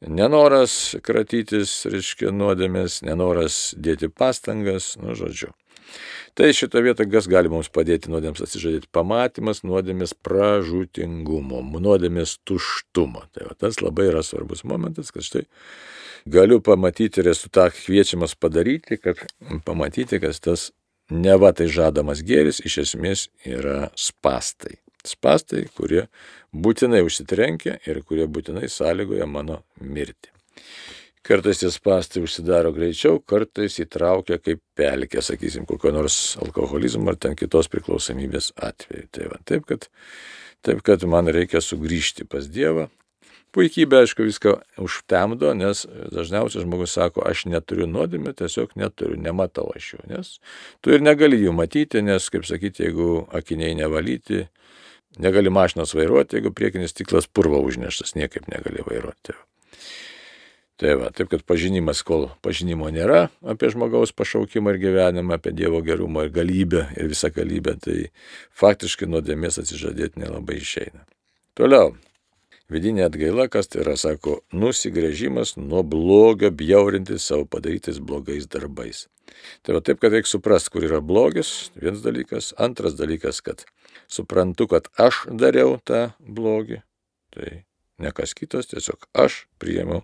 [0.00, 5.52] nenoras kratytis, reiškia, nuodėmės, nenoras dėti pastangas, nu, žodžiu.
[6.38, 8.90] Tai šitą vietą, kas gali mums padėti nuodėms atsižadėti?
[8.94, 13.24] Pamatymas nuodėmės pražutingumo, nuodėmės tuštumo.
[13.34, 15.46] Tai va, tas labai yra svarbus momentas, kad štai
[16.30, 19.24] galiu pamatyti ir esu tą kviečiamas padaryti, kad
[19.66, 20.70] pamatyti, kad tas
[21.10, 24.78] neva tai žadamas gėris iš esmės yra spastai.
[25.08, 26.06] Spastai, kurie
[26.52, 30.34] būtinai užsitrenkia ir kurie būtinai sąlygoja mano mirtį.
[31.26, 37.34] Kartais tie spastai užsidaro greičiau, kartais įtraukia kaip pelkė, sakysim, kokio nors alkoholizmo ar ten
[37.38, 39.08] kitos priklausomybės atveju.
[39.12, 39.88] Tai va, taip, kad,
[40.66, 42.88] taip, kad man reikia sugrįžti pas Dievą.
[43.56, 44.52] Puikybė, aišku, viską
[44.84, 50.34] užtemdo, nes dažniausiai žmogus sako, aš neturiu nuodėmę, tiesiog neturiu, nematau aš jų, nes
[50.84, 54.44] tu ir negali jų matyti, nes, kaip sakyti, jeigu akiniai nevalyti,
[55.16, 59.38] negali mašinos vairuoti, jeigu priekinis stiklas purvo užneštas, niekaip negali vairuoti.
[60.78, 65.80] Tai va, taip kad pažinimas, kol pažinimo nėra apie žmogaus pašaukimą ir gyvenimą, apie Dievo
[65.82, 68.12] gerumą ir galybę ir visą galybę, tai
[68.60, 71.02] faktiškai nuodėmės atsižadėti nelabai išeina.
[71.58, 71.96] Toliau.
[72.70, 79.06] Vidinė atgaila, kas tai yra, sako, nusigrėžimas nuo blogio, bjaurinti savo padarytais blogais darbais.
[79.64, 82.52] Tai va taip, kad reikia suprasti, kur yra blogis, vienas dalykas.
[82.60, 83.64] Antras dalykas, kad
[84.06, 86.82] suprantu, kad aš dariau tą blogį.
[87.34, 87.48] Tai
[87.98, 90.02] ne kas kitas, tiesiog aš priėmiau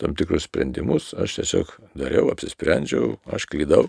[0.00, 3.86] tam tikrus sprendimus, aš tiesiog dariau, apsisprendžiau, aš klydau,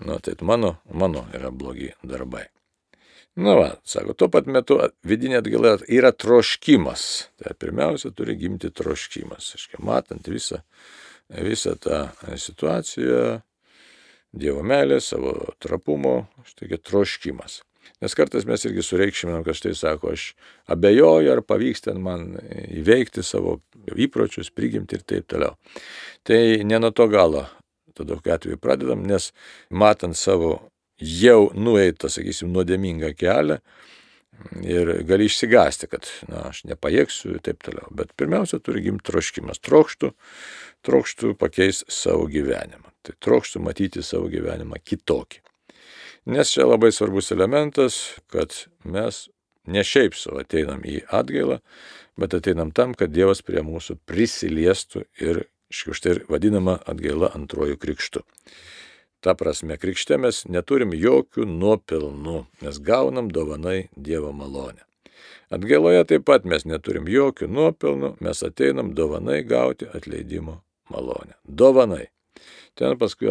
[0.00, 2.48] nu, tai mano, mano yra blogi darbai.
[3.40, 7.04] Na, va, sako, tuo pat metu vidinė atgaila yra troškimas.
[7.38, 9.52] Tai pirmiausia, turi gimti troškimas.
[9.54, 10.58] Aiškiai, matant visą,
[11.30, 12.02] visą tą
[12.36, 13.38] situaciją,
[14.30, 17.62] Dievo meilę, savo trapumo, štai troškimas.
[18.00, 20.30] Nes kartais mes irgi sureikšminam, kad štai sako, aš
[20.72, 22.32] abejoju, ar pavyks ten man
[22.80, 23.58] įveikti savo
[23.92, 25.58] įpročius, prigimti ir taip toliau.
[26.24, 27.44] Tai ne nuo to galo
[28.00, 29.32] tada tokiu atveju pradedam, nes
[29.70, 33.60] matant savo jau nueitą, sakysim, nuodėmingą kelią
[34.64, 37.90] ir gali išsigasti, kad na, aš nepajėgsiu ir taip toliau.
[37.92, 39.60] Bet pirmiausia, turi gimti troškimas.
[39.60, 40.12] Trokštų,
[40.86, 42.88] trokštų pakeisti savo gyvenimą.
[43.04, 45.42] Tai trokštų matyti savo gyvenimą kitokį.
[46.30, 47.94] Nes čia labai svarbus elementas,
[48.30, 49.28] kad mes
[49.66, 51.56] ne šiaip savo ateinam į atgailą,
[52.14, 55.40] bet ateinam tam, kad Dievas prie mūsų prisiliestų ir
[55.74, 58.22] štai ir vadinama atgaila antrojų krikštų.
[59.26, 64.86] Ta prasme, krikšte mes neturim jokių nuopelnų, nes gaunam dovanai Dievo malonę.
[65.50, 70.60] Atgailoje taip pat mes neturim jokių nuopelnų, mes ateinam dovanai gauti atleidimo
[70.94, 71.34] malonę.
[71.42, 72.06] Dovanai.
[72.78, 73.28] Ten paskui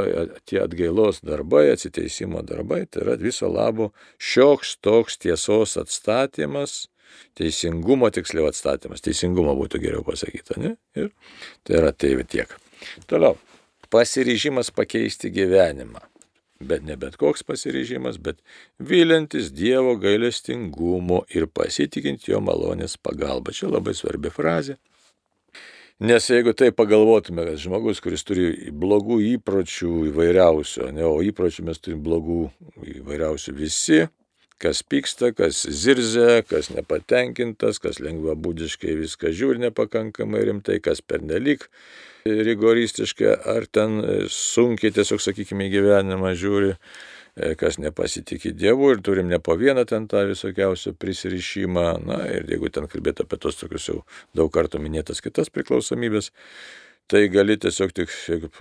[0.49, 6.87] tie atgailos darbai, atsiteisimo darbai, tai yra viso labo šioks toks tiesos atstatymas,
[7.39, 10.75] teisingumo tiksliau atstatymas, teisingumo būtų geriau pasakyta, ne?
[10.99, 11.09] Ir
[11.63, 12.53] tai yra tai tiek.
[13.09, 13.39] Toliau,
[13.89, 16.03] pasiryžimas pakeisti gyvenimą.
[16.59, 18.41] Bet ne bet koks pasiryžimas, bet
[18.83, 23.55] vylintis Dievo gailestingumo ir pasitikinti jo malonės pagalba.
[23.55, 24.75] Čia labai svarbi frazė.
[25.99, 31.81] Nes jeigu tai pagalvotume, kad žmogus, kuris turi blogų įpročių įvairiausių, ne, o įpročių mes
[31.83, 32.37] turime blogų
[33.01, 34.05] įvairiausių visi,
[34.63, 41.67] kas pyksta, kas zirzia, kas nepatenkintas, kas lengvabūdiškai viską žiūri nepakankamai rimtai, kas pernelik
[42.23, 43.99] rigoristiškai ar ten
[44.31, 46.77] sunkiai tiesiog, sakykime, gyvenimą žiūri,
[47.59, 52.71] kas nepasitikė Dievu ir turim ne po vieną ten tą visokiausią prisirišimą, na ir jeigu
[52.73, 53.99] ten kalbėti apie tos tokius jau
[54.37, 56.31] daug kartų minėtas kitas priklausomybės,
[57.09, 58.11] tai gali tiesiog tik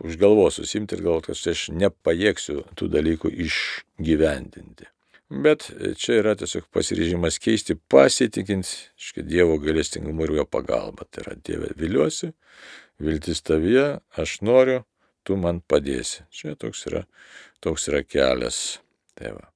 [0.04, 4.88] už galvos susimti ir galvoti, kad aš nepajėgsiu tų dalykų išgyvendinti.
[5.28, 5.66] Bet
[6.00, 8.64] čia yra tiesiog pasiryžimas keisti, pasitikint,
[8.96, 11.04] iškai Dievo galestingumu ir jo pagalba.
[11.04, 12.30] Tai yra Dieve viliuosi,
[13.04, 14.86] viltis tavyje, aš noriu,
[15.28, 16.24] tu man padėsi.
[16.32, 17.04] Čia toks yra,
[17.64, 18.80] toks yra kelias.
[19.18, 19.48] Tai va.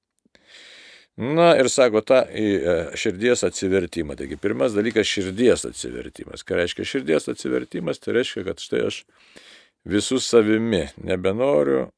[1.17, 2.53] Na ir sako tą e,
[2.97, 4.17] širdies atsivertimą.
[4.17, 6.45] Taigi pirmas dalykas- širdies atsivertimas.
[6.45, 8.01] Ką reiškia širdies atsivertimas?
[8.01, 9.03] Tai reiškia, kad štai aš
[9.85, 11.91] visų savimi nebenoriu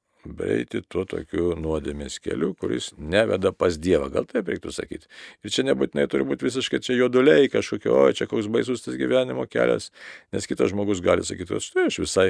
[0.45, 4.09] eiti tuo tokiu nuodėmės keliu, kuris neveda pas Dievą.
[4.13, 5.09] Gal taip reiktų sakyti.
[5.45, 9.47] Ir čia nebūtinai turi būti visiškai čia joduliai kažkokio, o čia koks baisus tas gyvenimo
[9.49, 9.91] kelias,
[10.35, 12.29] nes kitas žmogus gali sakyti, štai aš visai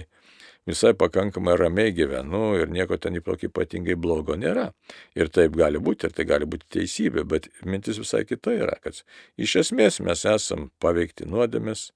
[0.66, 4.72] visai pakankamai ramiai gyvenu ir nieko ten ypatingai blogo nėra.
[5.18, 9.04] Ir taip gali būti, ir tai gali būti teisybė, bet mintis visai kita yra, kad
[9.38, 11.92] iš esmės mes esam paveikti nuodėmis.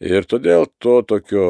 [0.00, 1.46] Ir todėl to tokio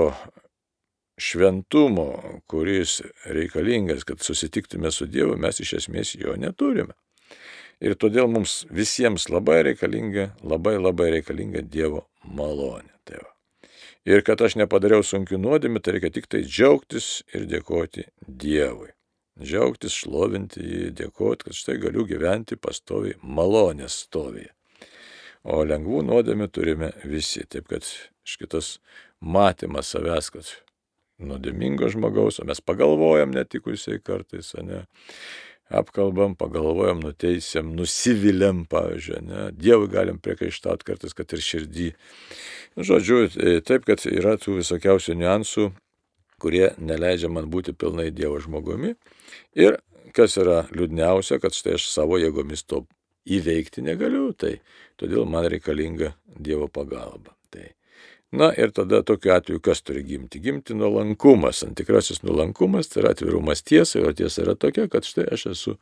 [1.20, 6.96] šventumo, kuris reikalingas, kad susitiktume su Dievu, mes iš esmės jo neturime.
[7.80, 12.92] Ir todėl mums visiems labai reikalinga, labai labai reikalinga Dievo malonė.
[13.08, 13.30] Tai va.
[14.04, 18.92] ir kad aš nepadariau sunkių nuodėmė, tai reikia tik tai džiaugtis ir dėkoti Dievui.
[19.40, 24.52] Džiaugtis, šlovinti jį, dėkoti, kad štai galiu gyventi pastoviai malonės stovėje.
[25.48, 27.46] O lengvų nuodėmė turime visi.
[27.48, 27.86] Taip kad
[28.28, 28.74] šitas
[29.20, 30.50] matymas savęs, kad
[31.20, 34.84] nuodėmingo žmogaus, o mes pagalvojam netikusiai kartais, ne?
[35.70, 39.42] apkalbam, pagalvojam, nuteisėm, nusiviliam, pavyzdžiui, ne?
[39.54, 41.86] Dievui galim priekaištauti kartais, kad ir širdį.
[42.90, 45.68] Žodžiu, e, taip, kad yra tų visokiausių niuansų,
[46.42, 48.96] kurie neleidžia man būti pilnai Dievo žmogumi.
[49.54, 49.78] Ir
[50.16, 52.84] kas yra liūdniausia, kad štai aš savo jėgomis to
[53.30, 54.58] įveikti negaliu, tai
[54.98, 57.36] todėl man reikalinga Dievo pagalba.
[57.50, 57.68] Tai
[58.30, 60.38] Na ir tada tokiu atveju kas turi gimti?
[60.38, 61.64] Gimti nuolankumas.
[61.66, 65.74] Antikrasis nuolankumas tai yra atvirumas tiesai, o tiesa yra tokia, kad štai aš esu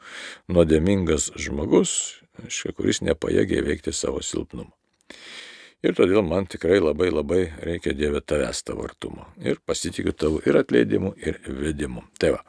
[0.49, 1.93] nuodėmingas žmogus,
[2.77, 4.73] kuris nepajėgia įveikti savo silpnumą.
[5.85, 9.29] Ir todėl man tikrai labai labai reikia Dieve tavęs tavo artumo.
[9.39, 12.03] Ir pasitikiu tavo ir atleidimu, ir vedimu.
[12.19, 12.41] Tai va.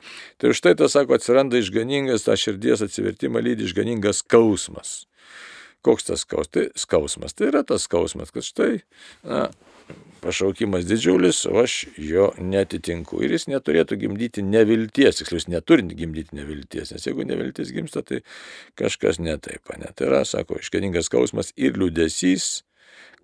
[0.41, 5.03] Tai už tai tas sako, atsiranda išganingas, tą širdies atsivertimą lydi išganingas skausmas.
[5.85, 6.49] Koks tas skausmas?
[6.55, 7.37] Tai skausmas.
[7.37, 8.79] Tai yra tas skausmas, kad štai,
[9.21, 9.51] na,
[10.21, 13.21] pašaukimas didžiulis, o aš jo netitinku.
[13.25, 18.21] Ir jis neturėtų gimdyti nevilties, tiksliau, jis neturi gimdyti nevilties, nes jeigu neviltis gimsta, tai
[18.79, 19.71] kažkas netaip.
[19.79, 19.91] Ne?
[19.95, 22.49] Tai yra, sako, iškeningas skausmas ir liūdėsys,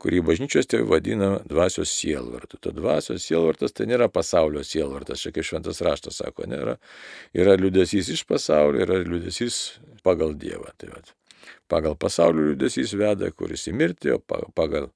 [0.02, 2.60] kurį bažnyčios tėvai vadina dvasios sielvartu.
[2.62, 6.78] Ta dvasios sielvartas tai nėra pasaulio sielvartas, čia kaip šventas raštas sako, nėra.
[7.38, 9.62] Yra liūdėsys iš pasaulio, yra liūdėsys
[10.06, 10.74] pagal Dievą.
[10.78, 11.16] Tai vat.
[11.72, 14.20] pagal pasaulio liūdėsys veda, kuris į mirtį, o
[14.56, 14.92] pagal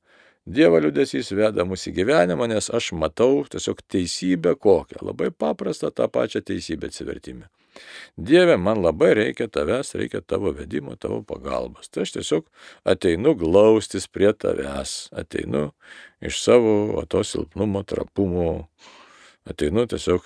[0.50, 5.04] Dievo liūdėsys veda mūsų gyvenimą, nes aš matau tiesiog teisybę kokią.
[5.06, 7.46] Labai paprastą tą pačią teisybę atsivertimą.
[8.18, 11.92] Dieve, man labai reikia tavęs, reikia tavo vedimo, tavo pagalbos.
[11.94, 12.50] Tai aš tiesiog
[12.82, 15.68] ateinu glaustis prie tavęs, ateinu
[16.26, 18.50] iš savo to silpnumo, trapumo,
[19.46, 20.26] ateinu tiesiog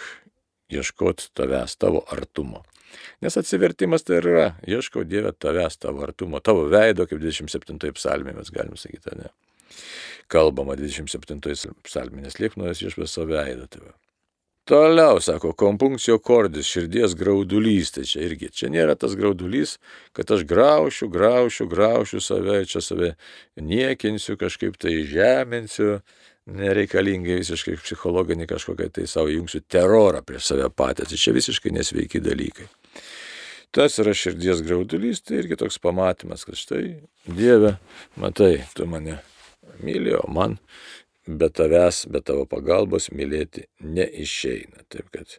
[0.71, 2.63] ieškoti tavęs, tavo artumo.
[3.19, 8.55] Nes atsivertimas tai yra, ieškau Dieve tavęs, tavo artumo, tavo veido, kaip 27 psalmė mes
[8.55, 9.33] galim sakyti, ne
[10.31, 13.67] kalbama 27 psalminės liepnojas išves savo veidą.
[13.71, 13.93] Tai.
[14.63, 19.73] Toliau, sako, kompunkcijo kordis, širdies graudulys, tai čia irgi, čia nėra tas graudulys,
[20.15, 23.09] kad aš graušiu, graušiu, graušiu save, čia save
[23.59, 25.97] niekinsiu, kažkaip tai žeminsiu,
[26.47, 32.23] nereikalingai visiškai psichologinį kažkokią tai savo jungsiu terorą prieš save patys, tai čia visiškai nesveiki
[32.23, 32.69] dalykai.
[33.75, 36.85] Tas yra širdies graudulys, tai irgi toks pamatymas, kad štai,
[37.27, 37.75] Dieve,
[38.15, 39.19] matai, tu mane
[39.81, 40.57] myli, o man
[41.27, 44.83] be tavęs, be tavo pagalbos mylėti neišeina.
[44.91, 45.37] Taip kad,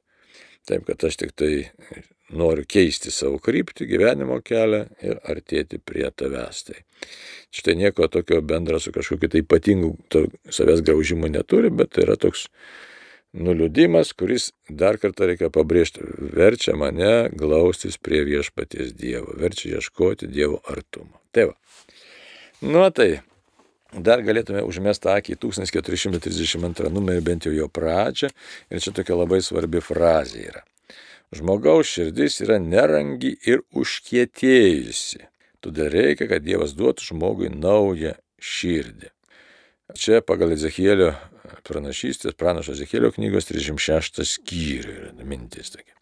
[0.69, 1.53] taip kad aš tik tai
[2.35, 6.65] noriu keisti savo kryptį, gyvenimo kelią ir artėti prie tavęs.
[6.71, 6.79] Tai
[7.55, 9.95] štai nieko tokio bendra su kažkokiu tai ypatingu
[10.49, 12.49] savęs graužimu neturi, bet tai yra toks
[13.35, 20.61] nuliūdimas, kuris dar kartą reikia pabrėžti, verčia mane glaustis prie viešpaties Dievo, verčia ieškoti Dievo
[20.71, 21.19] artumo.
[21.35, 21.57] Tai va.
[22.65, 23.19] Nu tai,
[24.03, 28.31] dar galėtume užmesti akį į 1432 numerį, bent jau jo pradžią.
[28.71, 30.65] Ir čia tokia labai svarbi frazė yra.
[31.35, 35.25] Žmogaus širdis yra nerangi ir užkietėjusi.
[35.65, 39.11] Todėl reikia, kad Dievas duotų žmogui naują širdį.
[39.99, 41.13] Čia pagal Ezekėlio
[41.67, 45.93] pranašystės, pranašo Ezekėlio knygos 36 skyrių yra mintis tokia.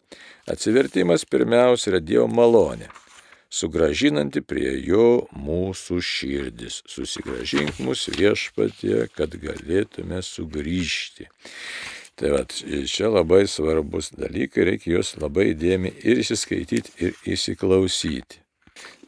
[0.51, 2.89] Atsivertimas pirmiausia yra Dievo malonė
[3.53, 6.81] sugražinanti prie jo mūsų širdis.
[6.89, 11.29] Susigražink mūsų viešpatie, kad galėtume sugrįžti.
[12.17, 18.43] Tai va, čia labai svarbus dalykai, reikia juos labai dėmi ir įsiskaityti, ir įsiklausyti.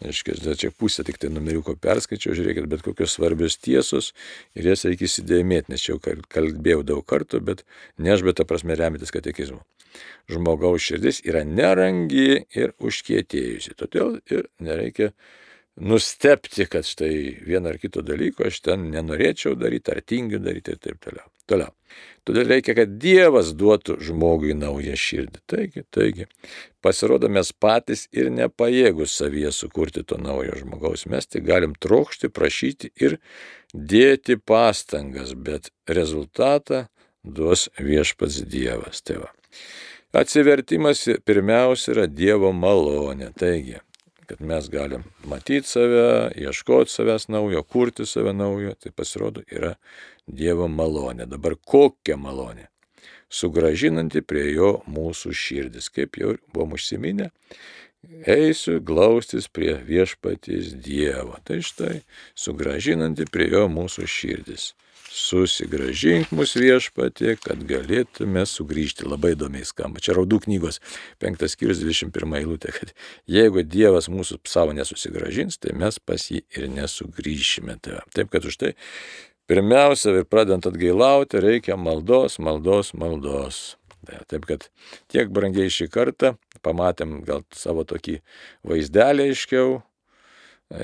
[0.06, 4.12] Aiškiai, čia pusę tik tai numeriuko perskaičiau, žiūrėkit, bet kokios svarbios tiesos
[4.58, 7.64] ir jas reikia įsidėmėti, nes čia jau kalbėjau daug kartų, bet
[7.98, 9.64] ne aš, bet ta prasme remiantis katekizmu.
[10.32, 15.12] Žmogaus širdis yra nerangi ir užkietėjusi, todėl ir nereikia
[15.76, 20.82] nustepti, kad štai vieną ar kito dalyko aš ten nenorėčiau daryti, ar tingiu daryti ir
[20.82, 21.28] taip toliau.
[21.46, 21.74] Toliau.
[22.26, 25.44] Todėl reikia, kad Dievas duotų žmogui naują širdį.
[25.52, 26.26] Taigi, taigi,
[26.82, 31.06] pasirodo mes patys ir nepajėgus savyje sukurti to naujo žmogaus.
[31.12, 33.20] Mes tik galim trokšti, prašyti ir
[33.76, 36.88] dėti pastangas, bet rezultatą
[37.22, 39.06] duos viešpats Dievas.
[39.06, 39.35] Tai va.
[40.16, 43.34] Atsivertimas pirmiausia yra Dievo malonė.
[43.36, 43.82] Taigi,
[44.30, 46.06] kad mes galim matyti save,
[46.40, 49.76] ieškoti savęs naujo, kurti save naujo, tai pasirodo yra
[50.26, 51.28] Dievo malonė.
[51.28, 52.70] Dabar kokia malonė?
[53.36, 55.90] sugražinanti prie jo mūsų širdis.
[55.94, 57.32] Kaip jau buvom užsiminę,
[58.30, 61.40] eisiu glaustis prie viešpaties Dievo.
[61.48, 62.02] Tai štai,
[62.38, 64.74] sugražinanti prie jo mūsų širdis.
[65.16, 69.06] Susigražink mus viešpatė, kad galėtume sugrįžti.
[69.08, 70.02] Labai įdomiai skamba.
[70.04, 70.82] Čia raudų knygos
[71.24, 72.92] 5 skyrius 21 eilutė, kad
[73.32, 77.78] jeigu Dievas mūsų savo nesusigražins, tai mes pas jį ir nesugrįšime.
[77.86, 78.74] Tai taip, kad už tai
[79.48, 83.64] pirmiausia ir pradant atgailauti reikia maldos, maldos, maldos.
[84.28, 84.68] Taip kad
[85.10, 86.36] tiek brangiai šį kartą
[86.66, 88.20] pamatėm gal savo tokį
[88.68, 89.80] vaizdelį aiškiau,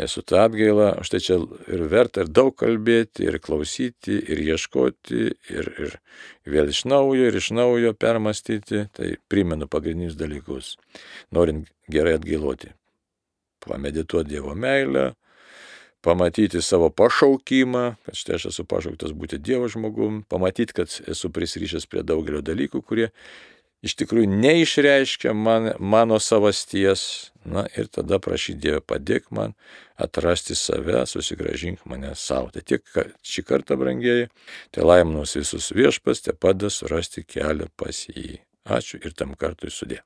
[0.07, 1.37] su tą atgailą, štai čia
[1.73, 5.23] ir verta ir daug kalbėti, ir klausyti, ir ieškoti,
[5.53, 5.95] ir, ir
[6.45, 10.75] vėl iš naujo, ir iš naujo permastyti, tai primenu pagrindinius dalykus,
[11.33, 12.75] norint gerai atgailoti.
[13.61, 15.11] Pamedituoti Dievo meilę,
[16.01, 21.89] pamatyti savo pašaukimą, kad štai aš esu pašauktas būti Dievo žmogum, pamatyti, kad esu prisryšęs
[21.89, 23.11] prie daugelio dalykų, kurie
[23.85, 27.30] iš tikrųjų neišreiškia man, mano savasties.
[27.45, 29.55] Na ir tada prašy Dievą, padėk man
[29.97, 32.51] atrasti save, susigražink mane savo.
[32.53, 32.85] Tai tiek
[33.25, 34.29] šį kartą, brangieji,
[34.71, 38.43] tai laiminos visus viešpas, te padeda surasti kelią pas jį.
[38.69, 40.03] Ačiū ir tam kartui sudė.